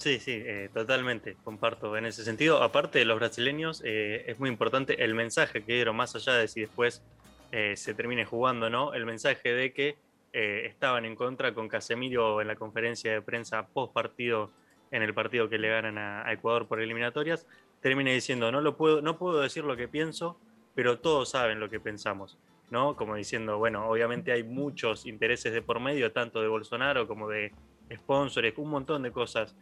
Sí, 0.03 0.19
sí, 0.19 0.33
eh, 0.33 0.69
totalmente, 0.75 1.37
comparto 1.45 1.97
en 1.97 2.07
ese 2.07 2.25
sentido. 2.25 2.61
Aparte 2.61 2.99
de 2.99 3.05
los 3.05 3.21
brasileños, 3.21 3.81
eh, 3.85 4.25
es 4.27 4.41
muy 4.41 4.49
importante 4.49 5.05
el 5.05 5.15
mensaje 5.15 5.63
que 5.63 5.75
dieron, 5.75 5.95
más 5.95 6.17
allá 6.17 6.33
de 6.33 6.49
si 6.49 6.63
después 6.63 7.05
eh, 7.53 7.75
se 7.77 7.95
termine 7.95 8.25
jugando 8.25 8.69
no, 8.69 8.95
el 8.95 9.07
mensaje 9.07 9.53
de 9.53 9.73
que 9.73 9.97
estaban 10.33 11.05
en 11.05 11.15
contra 11.15 11.55
con 11.55 11.69
Casemiro 11.69 12.41
en 12.41 12.49
la 12.49 12.57
conferencia 12.57 13.13
de 13.13 13.23
prensa 13.23 13.69
post 13.69 13.93
partido, 13.93 14.51
en 14.91 15.03
el 15.03 15.15
partido 15.15 15.49
que 15.49 15.59
le 15.59 15.69
ganan 15.69 15.97
a, 15.99 16.33
Ecuador 16.33 16.67
por 16.67 16.81
eliminatorias, 16.81 17.47
termina 17.81 18.11
diciendo, 18.11 18.51
no, 18.51 18.61
lo 18.61 18.77
puedo, 18.77 19.03
no 19.03 19.19
puedo 19.19 19.41
decir 19.41 19.63
lo 19.63 19.77
que 19.77 19.87
pienso, 19.87 20.37
pero 20.75 20.99
todos 20.99 21.31
saben 21.31 21.61
lo 21.61 21.71
que 21.71 21.79
pensamos. 21.79 22.41
¿no? 22.71 22.97
Como 22.97 23.15
diciendo, 23.15 23.59
bueno, 23.59 23.87
obviamente 23.89 24.33
hay 24.33 24.43
muchos 24.43 25.07
intereses 25.07 25.53
de 25.53 25.63
por 25.63 25.79
medio, 25.79 26.11
tanto 26.11 26.43
de 26.43 26.49
Bolsonaro 26.49 27.07
como 27.07 27.29
de 27.29 27.53
sponsors, 27.95 28.53
un 28.57 28.71
montón 28.71 29.03
de 29.03 29.13
cosas 29.13 29.55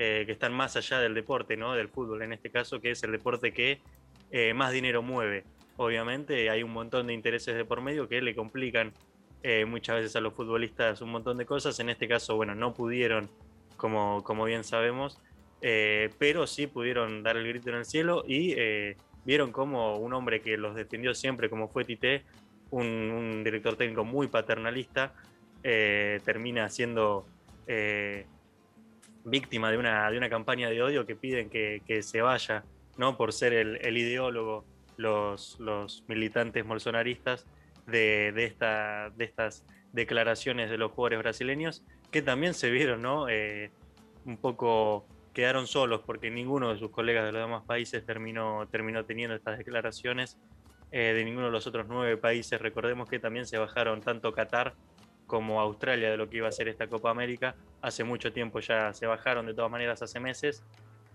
eh, 0.00 0.22
que 0.26 0.30
están 0.30 0.52
más 0.52 0.76
allá 0.76 1.00
del 1.00 1.12
deporte, 1.12 1.56
¿no? 1.56 1.74
Del 1.74 1.88
fútbol 1.88 2.22
en 2.22 2.32
este 2.32 2.50
caso, 2.50 2.80
que 2.80 2.92
es 2.92 3.02
el 3.02 3.10
deporte 3.10 3.52
que 3.52 3.80
eh, 4.30 4.54
más 4.54 4.70
dinero 4.70 5.02
mueve. 5.02 5.42
Obviamente 5.76 6.48
hay 6.50 6.62
un 6.62 6.72
montón 6.72 7.08
de 7.08 7.14
intereses 7.14 7.56
de 7.56 7.64
por 7.64 7.80
medio 7.80 8.08
que 8.08 8.22
le 8.22 8.32
complican 8.32 8.92
eh, 9.42 9.64
muchas 9.64 9.96
veces 9.96 10.14
a 10.14 10.20
los 10.20 10.34
futbolistas 10.34 11.02
un 11.02 11.10
montón 11.10 11.36
de 11.36 11.46
cosas. 11.46 11.80
En 11.80 11.90
este 11.90 12.06
caso, 12.06 12.36
bueno, 12.36 12.54
no 12.54 12.74
pudieron, 12.74 13.28
como, 13.76 14.22
como 14.22 14.44
bien 14.44 14.62
sabemos, 14.62 15.18
pero 15.60 16.46
sí 16.46 16.68
pudieron 16.68 17.24
dar 17.24 17.36
el 17.36 17.48
grito 17.48 17.70
en 17.70 17.76
el 17.78 17.84
cielo 17.84 18.22
y 18.24 18.54
vieron 19.24 19.50
como 19.50 19.96
un 19.96 20.12
hombre 20.12 20.40
que 20.40 20.56
los 20.56 20.76
defendió 20.76 21.12
siempre, 21.12 21.50
como 21.50 21.66
fue 21.66 21.84
Tite, 21.84 22.22
un, 22.70 23.42
director 23.42 23.74
técnico 23.74 24.04
muy 24.04 24.28
paternalista, 24.28 25.12
termina 25.60 26.68
siendo 26.68 27.26
víctima 29.30 29.70
de 29.70 29.78
una, 29.78 30.10
de 30.10 30.18
una 30.18 30.28
campaña 30.28 30.68
de 30.68 30.82
odio 30.82 31.06
que 31.06 31.16
piden 31.16 31.50
que, 31.50 32.02
se 32.02 32.20
vaya, 32.20 32.64
¿no? 32.96 33.16
Por 33.16 33.32
ser 33.32 33.52
el, 33.52 33.96
ideólogo, 33.96 34.64
los, 34.96 35.58
los, 35.60 36.04
militantes 36.08 36.66
bolsonaristas 36.66 37.46
de, 37.86 38.32
esta, 38.44 39.10
de 39.10 39.24
estas 39.24 39.64
declaraciones 39.92 40.70
de 40.70 40.78
los 40.78 40.92
jugadores 40.92 41.20
brasileños, 41.20 41.82
que 42.10 42.22
también 42.22 42.54
se 42.54 42.70
vieron, 42.70 43.02
¿no? 43.02 43.28
Eh, 43.28 43.70
un 44.24 44.36
poco 44.36 45.06
quedaron 45.32 45.66
solos 45.66 46.02
porque 46.04 46.30
ninguno 46.30 46.72
de 46.72 46.78
sus 46.78 46.90
colegas 46.90 47.24
de 47.24 47.32
los 47.32 47.42
demás 47.42 47.62
países 47.64 48.04
terminó, 48.04 48.66
terminó 48.70 49.04
teniendo 49.04 49.36
estas 49.36 49.58
declaraciones. 49.58 50.36
Eh, 50.90 51.12
de 51.12 51.24
ninguno 51.24 51.46
de 51.46 51.52
los 51.52 51.66
otros 51.66 51.86
nueve 51.86 52.16
países, 52.16 52.58
recordemos 52.60 53.08
que 53.10 53.18
también 53.18 53.46
se 53.46 53.58
bajaron 53.58 54.00
tanto 54.00 54.32
Qatar 54.32 54.74
como 55.28 55.60
Australia 55.60 56.10
de 56.10 56.16
lo 56.16 56.28
que 56.28 56.38
iba 56.38 56.48
a 56.48 56.52
ser 56.52 56.66
esta 56.66 56.88
Copa 56.88 57.10
América. 57.10 57.54
Hace 57.82 58.02
mucho 58.02 58.32
tiempo 58.32 58.58
ya 58.58 58.92
se 58.92 59.06
bajaron, 59.06 59.46
de 59.46 59.54
todas 59.54 59.70
maneras, 59.70 60.02
hace 60.02 60.18
meses. 60.18 60.64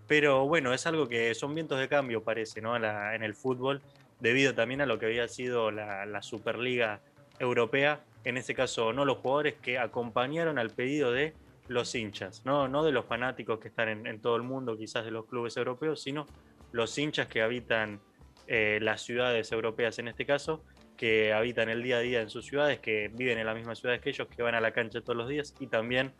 Pero 0.06 0.46
bueno, 0.46 0.72
es 0.72 0.86
algo 0.86 1.08
que 1.08 1.34
son 1.34 1.54
vientos 1.54 1.78
de 1.78 1.88
cambio, 1.88 2.22
parece, 2.22 2.62
¿no? 2.62 2.76
en 2.76 3.22
el 3.22 3.34
fútbol, 3.34 3.82
debido 4.20 4.54
también 4.54 4.80
a 4.80 4.86
lo 4.86 4.98
que 4.98 5.06
había 5.06 5.28
sido 5.28 5.70
la, 5.70 6.22
Superliga 6.22 7.00
Europea. 7.38 8.00
En 8.24 8.36
ese 8.36 8.54
caso, 8.54 8.92
no 8.92 9.04
los 9.04 9.18
jugadores 9.18 9.54
que 9.60 9.78
acompañaron 9.78 10.58
al 10.58 10.70
pedido 10.70 11.12
de 11.12 11.34
los 11.68 11.94
hinchas, 11.94 12.42
no, 12.44 12.68
no 12.68 12.84
de 12.84 12.92
los 12.92 13.06
fanáticos 13.06 13.58
que 13.58 13.68
están 13.68 14.06
en, 14.06 14.20
todo 14.20 14.36
el 14.36 14.42
mundo, 14.42 14.76
quizás 14.76 15.04
de 15.04 15.10
los 15.10 15.26
clubes 15.26 15.56
europeos, 15.56 16.02
sino 16.02 16.26
los 16.72 16.96
hinchas 16.98 17.26
que 17.26 17.42
habitan 17.42 18.00
eh, 18.46 18.78
las 18.82 19.02
ciudades 19.02 19.50
europeas 19.50 19.98
en 19.98 20.08
este 20.08 20.26
caso, 20.26 20.62
que 20.96 21.32
habitan 21.32 21.68
el 21.68 21.82
día 21.82 21.98
a 21.98 22.00
día 22.00 22.20
en 22.22 22.30
sus 22.30 22.46
ciudades, 22.46 22.78
que 22.78 23.10
viven 23.12 23.38
en 23.38 23.46
las 23.46 23.56
mismas 23.56 23.78
ciudades 23.78 24.00
que 24.00 24.10
ellos, 24.10 24.28
que 24.28 24.42
van 24.42 24.54
a 24.54 24.60
la 24.60 24.72
cancha 24.72 25.00
todos 25.00 25.16
los 25.16 25.28
días 25.28 25.54
y 25.58 25.66
también 25.66 26.12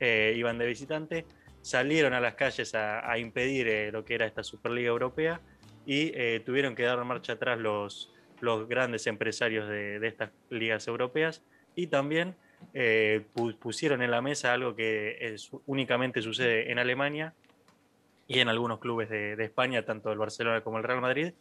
eh, 0.00 0.34
iban 0.36 0.58
de 0.58 0.66
visitante, 0.66 1.26
salieron 1.62 2.12
a 2.12 2.20
las 2.20 2.34
calles 2.34 2.74
a, 2.74 3.18
impedir 3.18 3.68
eh, 3.68 3.92
lo 3.92 4.04
que 4.04 4.14
era 4.14 4.26
esta 4.26 4.42
Superliga 4.42 4.88
Europea 4.88 5.40
y 5.86 6.12
eh, 6.14 6.40
tuvieron 6.44 6.74
que 6.74 6.82
dar 6.82 7.02
marcha 7.04 7.34
atrás 7.34 7.58
los, 7.58 8.12
los 8.40 8.68
grandes 8.68 9.06
empresarios 9.06 9.68
de, 9.68 10.06
estas 10.06 10.30
ligas 10.50 10.86
europeas 10.86 11.42
y 11.74 11.86
también 11.86 12.36
pusieron 13.60 14.02
en 14.02 14.10
la 14.10 14.20
mesa 14.20 14.52
algo 14.52 14.74
que 14.74 15.36
únicamente 15.66 16.20
sucede 16.22 16.72
en 16.72 16.80
Alemania 16.80 17.34
y 18.26 18.40
en 18.40 18.48
algunos 18.48 18.80
clubes 18.80 19.08
de, 19.08 19.36
de 19.36 19.44
España, 19.44 19.84
tanto 19.84 20.10
el 20.10 20.18
Barcelona 20.18 20.60
como 20.62 20.78
el 20.78 20.84
Real 20.84 21.00
Madrid, 21.00 21.32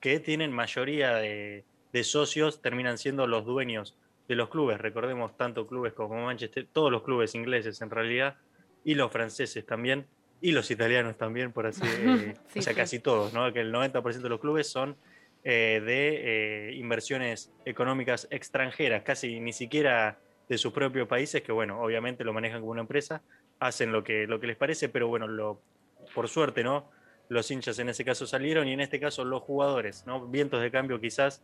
que 0.00 0.18
tienen 0.18 0.50
mayoría 0.52 1.14
de, 1.14 1.64
de 1.94 2.02
socios 2.02 2.60
terminan 2.60 2.98
siendo 2.98 3.28
los 3.28 3.46
dueños 3.46 3.96
de 4.26 4.34
los 4.34 4.48
clubes. 4.48 4.80
Recordemos 4.80 5.36
tanto 5.36 5.68
clubes 5.68 5.92
como 5.92 6.24
Manchester, 6.24 6.66
todos 6.72 6.90
los 6.90 7.04
clubes 7.04 7.36
ingleses 7.36 7.80
en 7.82 7.90
realidad, 7.90 8.36
y 8.82 8.96
los 8.96 9.12
franceses 9.12 9.64
también, 9.64 10.04
y 10.40 10.50
los 10.50 10.72
italianos 10.72 11.16
también, 11.16 11.52
por 11.52 11.66
así 11.66 11.82
eh, 11.86 12.34
o 12.56 12.60
sea, 12.60 12.74
casi 12.74 12.98
todos, 12.98 13.32
¿no? 13.32 13.52
Que 13.52 13.60
el 13.60 13.72
90% 13.72 14.22
de 14.22 14.28
los 14.28 14.40
clubes 14.40 14.68
son 14.68 14.96
eh, 15.44 15.80
de 15.86 16.70
eh, 16.70 16.74
inversiones 16.74 17.52
económicas 17.64 18.26
extranjeras, 18.32 19.04
casi 19.04 19.38
ni 19.38 19.52
siquiera 19.52 20.18
de 20.48 20.58
sus 20.58 20.72
propios 20.72 21.06
países, 21.06 21.42
que 21.42 21.52
bueno, 21.52 21.80
obviamente 21.80 22.24
lo 22.24 22.32
manejan 22.32 22.58
como 22.58 22.72
una 22.72 22.80
empresa, 22.80 23.22
hacen 23.60 23.92
lo 23.92 24.02
que, 24.02 24.26
lo 24.26 24.40
que 24.40 24.48
les 24.48 24.56
parece, 24.56 24.88
pero 24.88 25.06
bueno, 25.06 25.28
lo, 25.28 25.60
por 26.12 26.28
suerte, 26.28 26.64
¿no? 26.64 26.90
Los 27.28 27.52
hinchas 27.52 27.78
en 27.78 27.88
ese 27.88 28.04
caso 28.04 28.26
salieron 28.26 28.66
y 28.66 28.72
en 28.72 28.80
este 28.80 28.98
caso 28.98 29.24
los 29.24 29.42
jugadores, 29.42 30.04
¿no? 30.08 30.26
Vientos 30.26 30.60
de 30.60 30.72
cambio 30.72 31.00
quizás 31.00 31.40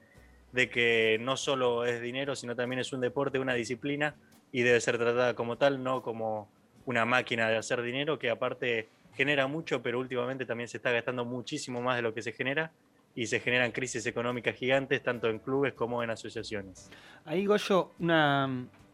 de 0.53 0.69
que 0.69 1.19
no 1.21 1.37
solo 1.37 1.85
es 1.85 2.01
dinero, 2.01 2.35
sino 2.35 2.57
también 2.57 2.81
es 2.81 2.93
un 2.93 3.01
deporte, 3.01 3.39
una 3.39 3.55
disciplina 3.55 4.15
y 4.53 4.63
debe 4.63 4.81
ser 4.81 4.99
tratada 4.99 5.35
como 5.35 5.57
tal, 5.57 5.83
no 5.83 6.03
como 6.03 6.51
una 6.87 7.05
máquina 7.05 7.49
de 7.49 7.57
hacer 7.57 7.83
dinero 7.83 8.19
que 8.19 8.31
aparte 8.31 8.89
genera 9.15 9.47
mucho, 9.47 9.83
pero 9.83 9.99
últimamente 9.99 10.47
también 10.47 10.69
se 10.69 10.79
está 10.79 10.91
gastando 10.91 11.25
muchísimo 11.25 11.81
más 11.81 11.97
de 11.97 12.03
lo 12.03 12.15
que 12.15 12.23
se 12.23 12.33
genera 12.33 12.73
y 13.15 13.27
se 13.27 13.41
generan 13.41 13.73
crisis 13.73 14.07
económicas 14.07 14.55
gigantes 14.57 15.03
tanto 15.03 15.29
en 15.29 15.39
clubes 15.41 15.75
como 15.75 16.03
en 16.03 16.11
asociaciones. 16.11 16.91
Ahí 17.25 17.47
Goyo, 17.47 17.93
una, 17.99 18.49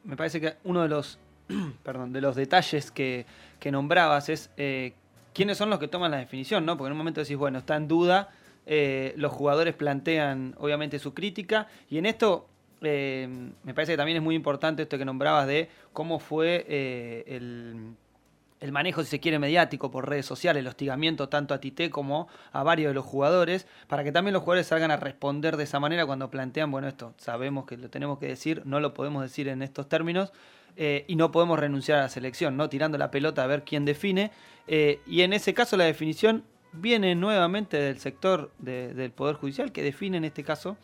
me 0.04 0.16
parece 0.16 0.40
que 0.40 0.54
uno 0.64 0.82
de 0.82 0.88
los, 0.88 1.18
perdón, 1.82 2.12
de 2.12 2.20
los 2.20 2.36
detalles 2.36 2.90
que, 2.90 3.26
nombrabas 3.70 4.28
es 4.28 4.50
eh, 4.56 4.94
quiénes 5.34 5.58
son 5.58 5.70
los 5.70 5.80
que 5.80 5.88
toman 5.88 6.12
la 6.12 6.18
definición, 6.18 6.64
¿no? 6.64 6.76
Porque 6.76 6.86
en 6.86 6.92
un 6.92 6.98
momento 6.98 7.20
decís, 7.20 7.36
bueno, 7.36 7.58
está 7.58 7.76
en 7.76 7.88
duda 7.88 8.30
eh, 8.68 9.14
los 9.16 9.32
jugadores 9.32 9.74
plantean 9.74 10.56
obviamente 10.58 10.98
su 10.98 11.14
crítica 11.14 11.68
y 11.88 11.98
en 11.98 12.06
esto 12.06 12.48
eh, 12.82 13.28
me 13.62 13.74
parece 13.74 13.92
que 13.92 13.96
también 13.96 14.16
es 14.16 14.22
muy 14.24 14.34
importante 14.34 14.82
esto 14.82 14.98
que 14.98 15.04
nombrabas 15.04 15.46
de 15.46 15.70
cómo 15.92 16.18
fue 16.18 16.66
eh, 16.68 17.24
el, 17.28 18.72
manejo, 18.72 19.04
si 19.04 19.10
se 19.10 19.20
quiere, 19.20 19.38
mediático 19.38 19.92
por 19.92 20.08
redes 20.08 20.26
sociales, 20.26 20.62
el 20.62 20.66
hostigamiento 20.66 21.28
tanto 21.28 21.54
a 21.54 21.60
Tite 21.60 21.90
como 21.90 22.26
a 22.50 22.64
varios 22.64 22.90
de 22.90 22.94
los 22.94 23.04
jugadores, 23.04 23.68
para 23.86 24.02
que 24.02 24.10
también 24.10 24.34
los 24.34 24.42
jugadores 24.42 24.66
salgan 24.66 24.90
a 24.90 24.96
responder 24.96 25.56
de 25.56 25.62
esa 25.62 25.78
manera 25.78 26.04
cuando 26.04 26.28
plantean, 26.28 26.72
bueno, 26.72 26.88
esto 26.88 27.14
sabemos 27.18 27.66
que 27.66 27.76
lo 27.76 27.88
tenemos 27.88 28.18
que 28.18 28.26
decir, 28.26 28.62
no 28.64 28.80
lo 28.80 28.92
podemos 28.94 29.22
decir 29.22 29.46
en 29.46 29.62
estos 29.62 29.88
términos. 29.88 30.32
y 30.76 31.16
no 31.16 31.30
podemos 31.30 31.58
renunciar 31.58 32.00
a 32.00 32.02
la 32.02 32.08
selección, 32.08 32.56
¿no? 32.56 32.68
Tirando 32.68 32.98
la 32.98 33.10
pelota 33.12 33.44
a 33.44 33.46
ver 33.46 33.62
quién 33.62 33.84
define. 33.84 34.32
y 34.66 35.20
en 35.22 35.32
ese 35.32 35.54
caso 35.54 35.76
la 35.76 35.84
definición 35.84 36.42
viene 36.76 37.14
nuevamente 37.14 37.78
del 37.78 37.98
sector 37.98 38.52
del 38.58 39.10
Poder 39.10 39.36
Judicial 39.36 39.72
que 39.72 39.82
define 39.82 40.16
en 40.16 40.24
este 40.24 40.44
caso 40.44 40.76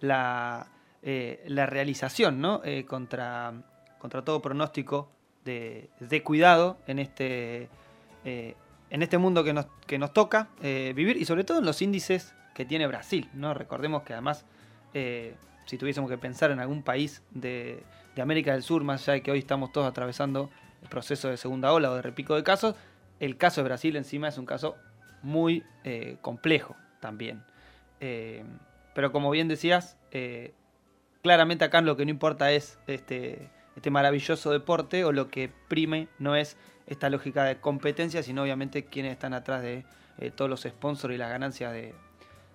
la, 0.00 0.68
eh, 1.02 1.44
realización 1.46 2.40
¿no? 2.40 2.60
Eh, 2.64 2.84
contra, 2.84 3.52
contra 3.98 4.22
todo 4.22 4.42
pronóstico 4.42 5.10
de, 5.44 5.90
cuidado 6.24 6.78
en 6.86 6.98
este, 6.98 7.68
eh, 8.24 8.54
en 8.90 9.02
este 9.02 9.16
mundo 9.16 9.44
que 9.44 9.52
nos, 9.54 9.66
que 9.86 9.98
nos 9.98 10.12
toca 10.12 10.48
vivir 10.60 11.16
y 11.16 11.24
sobre 11.24 11.44
todo 11.44 11.58
en 11.58 11.64
los 11.64 11.80
índices 11.80 12.34
que 12.54 12.64
tiene 12.64 12.86
Brasil. 12.86 13.30
¿no? 13.32 13.54
Recordemos 13.54 14.02
que 14.02 14.12
además, 14.12 14.44
si 14.92 15.78
tuviésemos 15.78 16.10
que 16.10 16.18
pensar 16.18 16.50
en 16.50 16.60
algún 16.60 16.82
país 16.82 17.22
de, 17.30 17.82
de 18.14 18.22
América 18.22 18.52
del 18.52 18.62
Sur, 18.62 18.84
más 18.84 19.02
allá 19.02 19.14
de 19.14 19.22
que 19.22 19.30
hoy 19.30 19.38
estamos 19.38 19.72
todos 19.72 19.86
atravesando 19.86 20.50
el 20.82 20.88
proceso 20.88 21.28
de 21.28 21.36
segunda 21.36 21.72
ola 21.72 21.90
o 21.90 21.94
de 21.94 22.02
repico 22.02 22.34
de 22.34 22.42
casos, 22.42 22.74
el 23.20 23.36
caso 23.36 23.62
de 23.62 23.68
Brasil 23.68 23.96
encima 23.96 24.28
es 24.28 24.38
un 24.38 24.46
caso 24.46 24.76
muy 25.22 25.64
eh, 25.84 26.16
complejo 26.20 26.76
también. 27.00 27.42
Eh, 28.00 28.44
pero 28.94 29.12
como 29.12 29.30
bien 29.30 29.48
decías, 29.48 29.96
eh, 30.10 30.52
claramente 31.22 31.64
acá 31.64 31.80
lo 31.80 31.96
que 31.96 32.04
no 32.04 32.10
importa 32.10 32.52
es 32.52 32.78
este, 32.86 33.50
este 33.76 33.90
maravilloso 33.90 34.50
deporte 34.50 35.04
o 35.04 35.12
lo 35.12 35.28
que 35.28 35.50
prime 35.68 36.08
no 36.18 36.36
es 36.36 36.56
esta 36.86 37.10
lógica 37.10 37.44
de 37.44 37.56
competencia, 37.60 38.22
sino 38.22 38.42
obviamente 38.42 38.84
quienes 38.84 39.12
están 39.12 39.34
atrás 39.34 39.62
de 39.62 39.84
todos 40.34 40.50
los 40.50 40.62
sponsors 40.62 41.14
y 41.14 41.18
las 41.18 41.30
ganancias 41.30 41.72
de, 41.72 41.94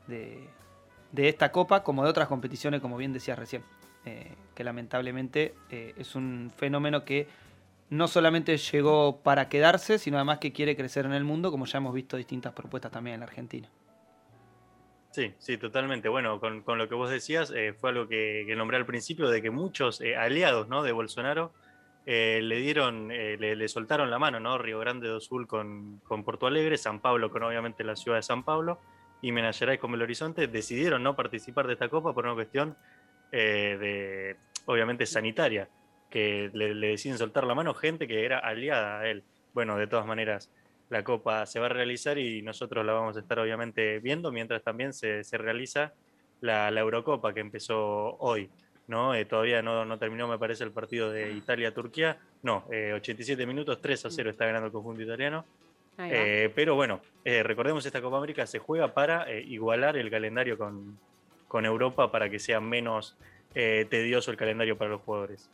de, 0.08 1.30
esta 1.30 1.52
copa, 1.52 1.84
como 1.84 2.04
de 2.04 2.10
otras 2.10 2.28
competiciones, 2.28 2.82
como 2.82 2.98
bien 2.98 3.14
decías 3.14 3.38
recién, 3.40 3.64
que 4.56 4.64
lamentablemente 4.64 5.54
es 5.70 6.16
un 6.16 6.52
fenómeno 6.58 7.06
que 7.06 7.28
no 7.94 8.08
solamente 8.08 8.58
llegó 8.58 9.22
para 9.22 9.50
quedarse, 9.50 10.00
sino 10.00 10.18
además 10.18 10.40
que 10.40 10.52
quiere 10.52 10.76
crecer 10.76 11.06
en 11.06 11.14
el 11.14 11.24
mundo, 11.24 11.52
como 11.52 11.66
ya 11.66 11.78
hemos 11.78 11.94
visto 11.94 12.18
distintas 12.18 12.52
propuestas 12.54 12.92
también 12.92 13.16
en 13.16 13.20
la 13.20 13.28
Argentina. 13.28 13.70
Sí, 15.12 15.32
sí, 15.38 15.58
totalmente. 15.60 16.10
Bueno, 16.10 16.40
con, 16.40 16.64
lo 16.66 16.90
que 16.90 16.96
vos 16.96 17.12
decías, 17.12 17.54
eh, 17.56 17.74
fue 17.80 17.92
algo 17.92 18.08
que, 18.08 18.52
nombré 18.58 18.78
al 18.78 18.88
principio, 18.88 19.30
de 19.30 19.44
que 19.44 19.52
muchos 19.52 20.02
eh, 20.02 20.16
aliados 20.16 20.68
de 20.84 20.92
Bolsonaro 20.92 21.54
eh, 22.08 22.40
le 22.42 22.58
dieron, 22.58 23.10
le, 23.10 23.68
soltaron 23.68 24.10
la 24.10 24.18
mano, 24.18 24.40
¿no? 24.40 24.58
Río 24.58 24.80
Grande 24.80 25.08
do 25.08 25.20
Sul 25.20 25.46
con, 25.46 26.02
con 26.04 26.24
Porto 26.24 26.48
Alegre, 26.48 26.80
San 26.80 27.00
Pablo 27.00 27.30
con 27.30 27.44
obviamente 27.44 27.84
la 27.84 27.96
ciudad 27.96 28.18
de 28.18 28.24
San 28.24 28.44
Pablo 28.44 28.80
y 29.22 29.32
Minas 29.32 29.60
Gerais 29.60 29.80
con 29.80 29.92
Belo 29.92 30.04
Horizonte, 30.06 30.48
decidieron 30.48 31.04
no 31.04 31.16
participar 31.16 31.68
de 31.68 31.74
esta 31.74 31.90
copa 31.90 32.12
por 32.12 32.26
una 32.26 32.34
cuestión 32.34 32.76
de, 33.32 34.36
obviamente, 34.66 35.06
sanitaria 35.06 35.70
que 36.14 36.52
le, 36.54 36.76
deciden 36.76 37.18
soltar 37.18 37.44
la 37.44 37.56
mano 37.56 37.74
gente 37.74 38.08
que 38.08 38.24
era 38.24 38.38
aliada 38.38 39.00
a 39.00 39.10
él. 39.10 39.24
Bueno, 39.56 39.80
de 39.80 39.88
todas 39.88 40.06
maneras, 40.06 40.52
la 40.92 41.04
Copa 41.04 41.48
se 41.48 41.60
va 41.60 41.66
a 41.66 41.70
realizar 41.70 42.20
y 42.20 42.44
nosotros 42.44 42.86
la 42.86 42.94
vamos 42.94 43.18
a 43.18 43.22
estar 43.22 43.40
obviamente 43.40 43.98
viendo, 43.98 44.32
mientras 44.32 44.62
también 44.62 44.94
se, 44.94 45.24
realiza 45.32 45.92
la, 46.40 46.70
Eurocopa 46.70 47.34
que 47.34 47.40
empezó 47.40 48.16
hoy. 48.20 48.48
¿no? 48.86 49.16
Eh, 49.16 49.26
todavía 49.26 49.64
no, 49.64 49.86
no, 49.86 49.98
terminó, 49.98 50.28
me 50.28 50.38
parece, 50.38 50.64
el 50.64 50.72
partido 50.72 51.10
de 51.10 51.32
Italia-Turquía. 51.32 52.20
No, 52.44 52.64
87 52.68 53.42
eh, 53.42 53.46
minutos, 53.48 53.82
3 53.82 54.06
a 54.06 54.12
0 54.12 54.30
está 54.30 54.46
ganando 54.46 54.68
el 54.68 54.72
conjunto 54.72 55.02
italiano. 55.02 55.46
Eh, 55.98 56.52
pero 56.54 56.76
bueno, 56.76 57.02
eh, 57.26 57.42
recordemos 57.42 57.84
esta 57.88 58.02
Copa 58.04 58.18
América 58.18 58.46
se 58.46 58.60
juega 58.60 58.94
para 58.94 59.32
igualar 59.32 59.98
el 59.98 60.12
calendario 60.12 60.60
con, 60.60 61.00
con, 61.48 61.66
Europa 61.66 62.12
para 62.12 62.30
que 62.30 62.38
sea 62.38 62.60
menos 62.60 63.18
tedioso 63.54 64.30
el 64.30 64.38
calendario 64.38 64.78
para 64.78 64.92
los 64.92 65.02
jugadores. 65.02 65.50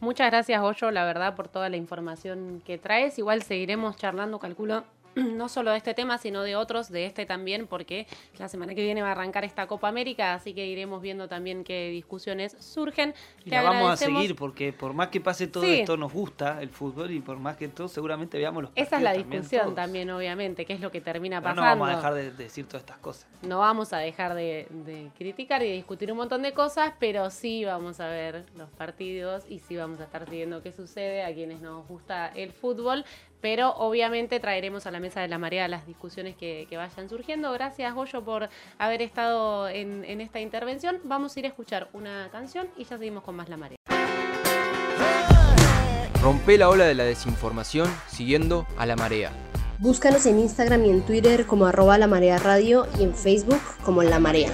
Muchas 0.00 0.30
gracias, 0.30 0.60
Goyo, 0.60 0.90
la 0.92 1.04
verdad, 1.04 1.34
por 1.34 1.48
toda 1.48 1.68
la 1.68 1.76
información 1.76 2.62
que 2.64 2.78
traes. 2.78 3.18
Igual 3.18 3.42
seguiremos 3.42 3.96
charlando, 3.96 4.38
calculo, 4.38 4.84
no 5.36 5.48
solo 5.48 5.70
de 5.70 5.76
este 5.78 5.94
tema, 5.94 6.18
sino 6.18 6.42
de 6.42 6.56
otros, 6.56 6.90
de 6.90 7.06
este 7.06 7.26
también, 7.26 7.66
porque 7.66 8.06
la 8.38 8.48
semana 8.48 8.74
que 8.74 8.82
viene 8.82 9.02
va 9.02 9.08
a 9.08 9.12
arrancar 9.12 9.44
esta 9.44 9.66
Copa 9.66 9.88
América, 9.88 10.34
así 10.34 10.54
que 10.54 10.66
iremos 10.66 11.02
viendo 11.02 11.28
también 11.28 11.64
qué 11.64 11.90
discusiones 11.90 12.56
surgen. 12.58 13.14
Y 13.44 13.50
la 13.50 13.62
vamos 13.62 13.92
a 13.92 13.96
seguir, 13.96 14.36
porque 14.36 14.72
por 14.72 14.92
más 14.92 15.08
que 15.08 15.20
pase 15.20 15.46
todo 15.46 15.64
esto, 15.64 15.96
nos 15.96 16.12
gusta 16.12 16.62
el 16.62 16.70
fútbol 16.70 17.10
y 17.10 17.20
por 17.20 17.38
más 17.38 17.56
que 17.56 17.68
todo, 17.68 17.88
seguramente 17.88 18.38
veamos 18.38 18.64
los 18.64 18.72
Esa 18.74 18.96
es 18.96 19.02
la 19.02 19.12
discusión 19.12 19.74
también, 19.74 20.10
obviamente, 20.10 20.64
qué 20.64 20.72
es 20.72 20.80
lo 20.80 20.90
que 20.90 21.00
termina 21.00 21.40
pasando. 21.40 21.62
no 21.62 21.68
vamos 21.68 21.88
a 21.88 21.96
dejar 21.96 22.14
de, 22.14 22.30
decir 22.32 22.66
todas 22.66 22.82
estas 22.82 22.98
cosas. 22.98 23.26
No 23.42 23.58
vamos 23.58 23.92
a 23.92 23.98
dejar 23.98 24.34
de, 24.34 24.68
criticar 25.16 25.62
y 25.62 25.72
discutir 25.72 26.10
un 26.10 26.18
montón 26.18 26.42
de 26.42 26.52
cosas, 26.52 26.92
pero 26.98 27.30
sí 27.30 27.64
vamos 27.64 28.00
a 28.00 28.08
ver 28.08 28.44
los 28.56 28.68
partidos 28.70 29.44
y 29.48 29.58
sí 29.60 29.76
vamos 29.76 30.00
a 30.00 30.04
estar 30.04 30.28
siguiendo 30.28 30.62
qué 30.62 30.72
sucede 30.72 31.24
a 31.24 31.34
quienes 31.34 31.60
nos 31.60 31.86
gusta 31.86 32.28
el 32.28 32.52
fútbol 32.52 33.04
pero 33.40 33.74
obviamente 33.76 34.40
traeremos 34.40 34.86
a 34.86 34.90
la 34.90 35.00
mesa 35.00 35.20
de 35.20 35.28
la 35.28 35.38
marea 35.38 35.68
las 35.68 35.86
discusiones 35.86 36.36
que, 36.36 36.66
vayan 36.70 37.08
surgiendo. 37.08 37.52
Gracias, 37.52 37.94
Goyo, 37.94 38.24
por 38.24 38.48
haber 38.78 39.02
estado 39.02 39.68
en, 39.68 40.04
en, 40.04 40.20
esta 40.20 40.40
intervención. 40.40 41.00
Vamos 41.04 41.36
a 41.36 41.40
ir 41.40 41.46
a 41.46 41.48
escuchar 41.48 41.88
una 41.92 42.28
canción 42.30 42.68
y 42.76 42.84
ya 42.84 42.98
seguimos 42.98 43.24
con 43.24 43.36
más 43.36 43.48
la 43.48 43.56
marea. 43.56 43.78
Rompe 46.22 46.58
la 46.58 46.68
ola 46.68 46.84
de 46.84 46.94
la 46.94 47.04
desinformación 47.04 47.88
siguiendo 48.08 48.66
a 48.76 48.86
la 48.86 48.96
marea. 48.96 49.32
Búscanos 49.78 50.26
en 50.26 50.40
Instagram 50.40 50.84
y 50.86 50.90
en 50.90 51.02
Twitter 51.02 51.46
como 51.46 51.66
arroba 51.66 51.98
la 51.98 52.08
marea 52.08 52.38
radio 52.38 52.88
y 52.98 53.04
en 53.04 53.14
Facebook 53.14 53.60
como 53.84 54.02
La 54.02 54.18
Marea. 54.18 54.50